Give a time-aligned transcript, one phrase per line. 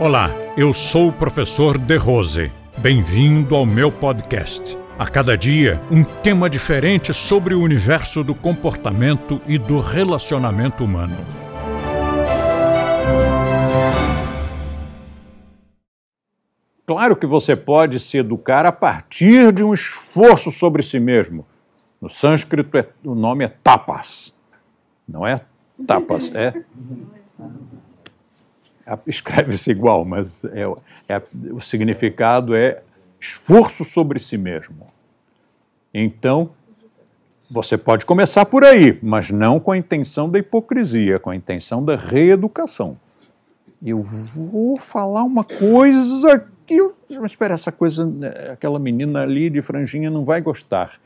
[0.00, 2.50] Olá, eu sou o professor De Rose.
[2.78, 4.76] Bem-vindo ao meu podcast.
[4.98, 11.16] A cada dia, um tema diferente sobre o universo do comportamento e do relacionamento humano.
[16.84, 21.46] Claro que você pode se educar a partir de um esforço sobre si mesmo.
[22.00, 24.34] No sânscrito, é, o nome é tapas.
[25.08, 25.40] Não é
[25.86, 26.52] tapas, é.
[29.06, 30.62] Escreve-se igual, mas é,
[31.08, 32.82] é, o significado é
[33.20, 34.86] esforço sobre si mesmo.
[35.92, 36.50] Então,
[37.50, 41.84] você pode começar por aí, mas não com a intenção da hipocrisia, com a intenção
[41.84, 42.98] da reeducação.
[43.82, 48.10] Eu vou falar uma coisa que eu, mas espera, essa coisa,
[48.50, 50.98] aquela menina ali de franjinha não vai gostar.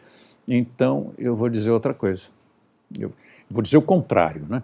[0.46, 2.30] Então eu vou dizer outra coisa.
[2.96, 3.12] Eu
[3.50, 4.62] vou dizer o contrário, né?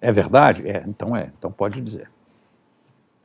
[0.00, 0.66] É verdade?
[0.68, 2.10] É, então é, então pode dizer.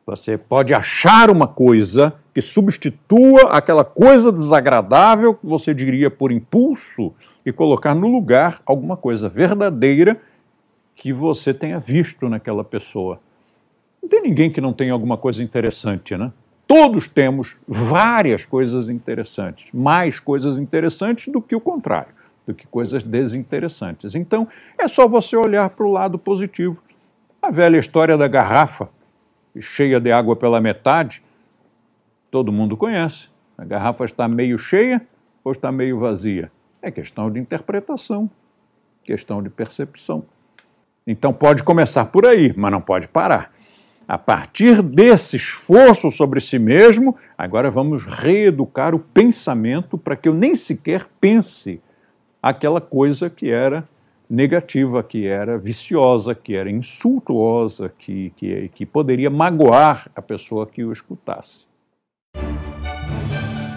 [0.05, 7.13] Você pode achar uma coisa que substitua aquela coisa desagradável que você diria por impulso
[7.45, 10.19] e colocar no lugar alguma coisa verdadeira
[10.95, 13.19] que você tenha visto naquela pessoa.
[14.01, 16.31] Não tem ninguém que não tenha alguma coisa interessante, né?
[16.67, 22.13] Todos temos várias coisas interessantes, mais coisas interessantes do que o contrário,
[22.45, 24.15] do que coisas desinteressantes.
[24.15, 24.47] Então,
[24.77, 26.81] é só você olhar para o lado positivo.
[27.41, 28.89] A velha história da garrafa,
[29.59, 31.23] cheia de água pela metade,
[32.29, 33.29] todo mundo conhece.
[33.57, 35.01] A garrafa está meio cheia
[35.43, 36.51] ou está meio vazia?
[36.81, 38.29] É questão de interpretação,
[39.03, 40.23] questão de percepção.
[41.05, 43.51] Então pode começar por aí, mas não pode parar.
[44.07, 50.33] A partir desse esforço sobre si mesmo, agora vamos reeducar o pensamento para que eu
[50.33, 51.81] nem sequer pense
[52.41, 53.87] aquela coisa que era
[54.29, 60.83] negativa, que era viciosa, que era insultuosa, que, que, que poderia magoar a pessoa que
[60.83, 61.65] o escutasse.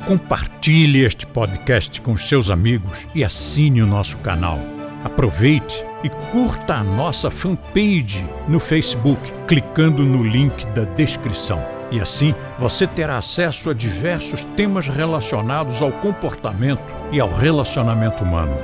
[0.07, 4.58] Compartilhe este podcast com seus amigos e assine o nosso canal.
[5.03, 11.73] Aproveite e curta a nossa fanpage no Facebook, clicando no link da descrição.
[11.90, 18.56] E assim você terá acesso a diversos temas relacionados ao comportamento e ao relacionamento humano.